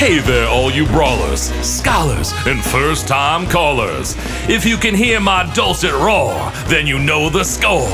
Hey 0.00 0.18
there, 0.18 0.48
all 0.48 0.70
you 0.70 0.86
brawlers, 0.86 1.52
scholars, 1.62 2.32
and 2.46 2.64
first 2.64 3.06
time 3.06 3.46
callers. 3.46 4.16
If 4.48 4.64
you 4.64 4.78
can 4.78 4.94
hear 4.94 5.20
my 5.20 5.52
dulcet 5.52 5.92
roar, 5.92 6.50
then 6.68 6.86
you 6.86 6.98
know 6.98 7.28
the 7.28 7.44
score. 7.44 7.90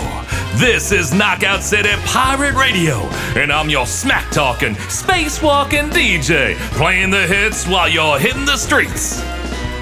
This 0.55 0.93
is 0.93 1.13
Knockout 1.13 1.65
City 1.65 1.89
Pirate 2.05 2.55
Radio, 2.55 2.99
and 3.35 3.53
I'm 3.53 3.69
your 3.69 3.89
smack 3.89 4.31
talking, 4.31 4.77
space 4.89 5.43
walking 5.43 5.91
DJ, 5.91 6.55
playing 6.77 7.11
the 7.11 7.27
hits 7.27 7.67
while 7.67 7.89
you're 7.89 8.21
hitting 8.21 8.45
the 8.45 8.57
streets. 8.57 9.21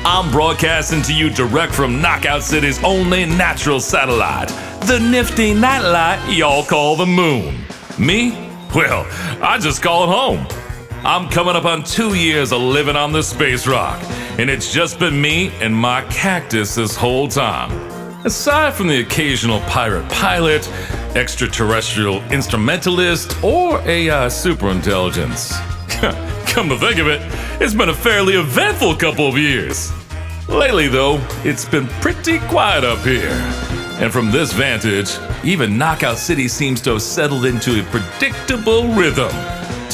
I'm 0.07 0.31
broadcasting 0.31 1.03
to 1.03 1.13
you 1.13 1.29
direct 1.29 1.75
from 1.75 2.01
Knockout 2.01 2.43
City's 2.43 2.83
only 2.83 3.27
natural 3.27 3.81
satellite, 3.81 4.49
the 4.87 4.99
nifty 4.99 5.53
nightlight 5.53 6.35
y'all 6.35 6.65
call 6.65 6.97
the 6.97 7.05
moon. 7.05 7.67
Me? 7.99 8.31
Well, 8.75 9.07
I 9.43 9.59
just 9.61 9.83
call 9.83 10.05
it 10.05 10.07
home. 10.07 10.64
I'm 11.07 11.29
coming 11.29 11.55
up 11.55 11.67
on 11.67 11.83
two 11.83 12.15
years 12.15 12.51
of 12.51 12.63
living 12.63 12.97
on 12.97 13.13
the 13.13 13.23
space 13.23 13.67
rock, 13.67 14.03
and 14.39 14.49
it's 14.49 14.73
just 14.73 14.99
been 14.99 15.21
me 15.21 15.51
and 15.61 15.77
my 15.77 16.01
cactus 16.05 16.77
this 16.77 16.97
whole 16.97 17.29
time. 17.29 17.71
Aside 18.25 18.73
from 18.73 18.87
the 18.87 19.01
occasional 19.01 19.61
pirate 19.61 20.09
pilot, 20.09 20.67
extraterrestrial 21.15 22.23
instrumentalist, 22.33 23.37
or 23.45 23.83
a 23.83 24.09
uh, 24.09 24.29
superintelligence. 24.31 25.53
Come 26.47 26.71
to 26.71 26.79
think 26.79 26.99
of 26.99 27.09
it, 27.09 27.21
it's 27.61 27.75
been 27.75 27.91
a 27.91 27.95
fairly 27.95 28.37
eventful 28.37 28.97
couple 28.97 29.29
of 29.29 29.37
years. 29.37 29.93
Lately, 30.49 30.89
though, 30.89 31.19
it's 31.45 31.67
been 31.67 31.87
pretty 32.01 32.39
quiet 32.49 32.83
up 32.83 33.01
here. 33.01 33.29
And 34.01 34.11
from 34.11 34.31
this 34.31 34.55
vantage, 34.55 35.19
even 35.45 35.77
Knockout 35.77 36.17
City 36.17 36.49
seems 36.49 36.81
to 36.81 36.93
have 36.93 37.03
settled 37.03 37.45
into 37.45 37.79
a 37.79 37.83
predictable 37.91 38.89
rhythm. 38.95 39.31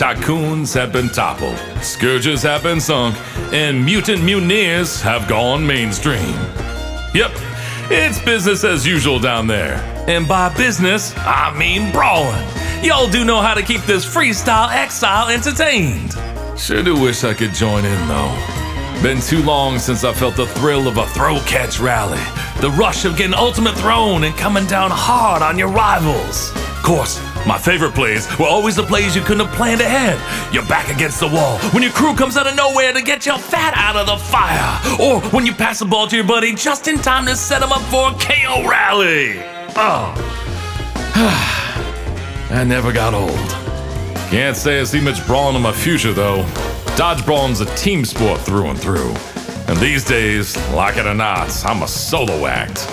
Tycoons 0.01 0.73
have 0.73 0.95
been 0.95 1.11
toppled, 1.11 1.59
scourges 1.83 2.43
have 2.43 2.63
been 2.63 2.81
sunk, 2.81 3.15
and 3.53 3.85
mutant 3.85 4.25
mutineers 4.25 5.03
have 5.03 5.29
gone 5.29 5.67
mainstream. 5.67 6.35
Yep, 7.13 7.33
it's 7.91 8.19
business 8.23 8.65
as 8.65 8.87
usual 8.87 9.19
down 9.21 9.47
there. 9.47 9.75
And 10.09 10.27
by 10.27 10.55
business, 10.57 11.13
I 11.19 11.55
mean 11.55 11.93
brawling. 11.93 12.47
Y'all 12.83 13.11
do 13.11 13.27
know 13.27 13.43
how 13.43 13.53
to 13.53 13.63
keep 13.63 13.83
this 13.83 14.07
freestyle 14.07 14.73
exile 14.73 15.29
entertained. 15.29 16.15
Sure 16.59 16.83
do 16.83 16.99
wish 16.99 17.23
I 17.23 17.35
could 17.35 17.53
join 17.53 17.85
in 17.85 18.09
though. 18.09 19.03
Been 19.03 19.21
too 19.21 19.43
long 19.43 19.79
since 19.79 20.03
I 20.03 20.15
felt 20.15 20.35
the 20.35 20.47
thrill 20.47 20.89
of 20.89 20.97
a 20.97 21.07
throw 21.09 21.41
catch 21.41 21.79
rally, 21.79 22.17
the 22.63 22.71
rush 22.71 23.05
of 23.05 23.19
getting 23.19 23.35
ultimate 23.35 23.77
thrown 23.77 24.25
and 24.25 24.35
coming 24.35 24.65
down 24.65 24.91
hard 24.91 25.43
on 25.43 25.59
your 25.59 25.69
rivals. 25.69 26.55
Of 26.81 26.87
course, 26.87 27.21
my 27.47 27.59
favorite 27.59 27.95
plays 27.95 28.27
were 28.39 28.47
always 28.47 28.75
the 28.75 28.83
plays 28.83 29.15
you 29.15 29.21
couldn't 29.21 29.45
have 29.47 29.55
planned 29.55 29.83
ahead. 29.83 30.19
You're 30.51 30.65
back 30.65 30.89
against 30.89 31.21
the 31.21 31.27
wall 31.27 31.59
when 31.75 31.83
your 31.83 31.93
crew 31.93 32.15
comes 32.15 32.39
out 32.39 32.47
of 32.47 32.57
nowhere 32.57 32.95
to 32.95 33.03
get 33.03 33.27
your 33.27 33.37
fat 33.37 33.75
out 33.77 33.97
of 33.97 34.07
the 34.07 34.17
fire, 34.17 34.81
or 34.99 35.21
when 35.31 35.45
you 35.45 35.53
pass 35.53 35.81
the 35.81 35.85
ball 35.85 36.09
to 36.09 36.17
your 36.17 36.25
buddy 36.25 36.55
just 36.55 36.89
in 36.89 36.97
time 36.97 37.27
to 37.27 37.37
set 37.37 37.63
him 37.63 37.71
up 37.71 37.83
for 37.83 38.09
a 38.09 38.15
KO 38.15 38.67
rally. 38.67 39.35
Oh, 39.77 40.15
I 42.51 42.65
never 42.67 42.95
got 42.95 43.13
old. 43.13 43.31
Can't 44.31 44.57
say 44.57 44.81
I 44.81 44.85
see 44.85 45.03
much 45.03 45.25
brawling 45.27 45.57
in 45.57 45.63
my 45.63 45.73
future 45.73 46.15
though. 46.15 46.47
Dodge 46.97 47.27
brawling's 47.27 47.61
a 47.61 47.67
team 47.77 48.07
sport 48.07 48.41
through 48.41 48.71
and 48.71 48.81
through. 48.81 49.15
And 49.69 49.79
these 49.79 50.03
days, 50.03 50.57
like 50.73 50.97
it 50.97 51.05
or 51.05 51.15
not, 51.15 51.63
I'm 51.67 51.83
a 51.83 51.89
solo 51.89 52.47
act. 52.47 52.87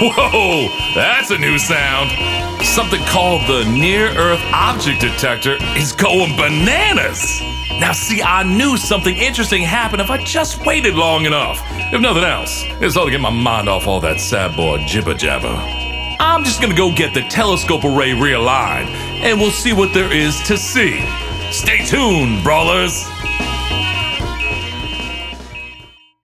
Whoa, 0.00 0.68
that's 0.96 1.30
a 1.30 1.38
new 1.38 1.56
sound. 1.56 2.10
Something 2.64 3.00
called 3.04 3.42
the 3.46 3.64
Near 3.70 4.08
Earth 4.18 4.40
Object 4.52 5.00
Detector 5.00 5.56
is 5.76 5.92
going 5.92 6.36
bananas. 6.36 7.40
Now, 7.78 7.92
see, 7.92 8.20
I 8.20 8.42
knew 8.42 8.76
something 8.76 9.16
interesting 9.16 9.62
happened 9.62 10.02
if 10.02 10.10
I 10.10 10.20
just 10.24 10.66
waited 10.66 10.96
long 10.96 11.26
enough. 11.26 11.62
If 11.92 12.00
nothing 12.00 12.24
else, 12.24 12.64
it's 12.80 12.96
all 12.96 13.04
to 13.04 13.10
get 13.12 13.20
my 13.20 13.30
mind 13.30 13.68
off 13.68 13.86
all 13.86 14.00
that 14.00 14.20
sad 14.20 14.56
boy 14.56 14.84
jibber 14.84 15.14
jabber. 15.14 15.54
I'm 16.18 16.42
just 16.42 16.60
gonna 16.60 16.74
go 16.74 16.92
get 16.92 17.14
the 17.14 17.22
telescope 17.28 17.84
array 17.84 18.10
realigned, 18.10 18.88
and 19.22 19.38
we'll 19.38 19.52
see 19.52 19.72
what 19.72 19.94
there 19.94 20.12
is 20.12 20.40
to 20.48 20.58
see. 20.58 21.04
Stay 21.52 21.84
tuned, 21.84 22.42
brawlers. 22.42 23.04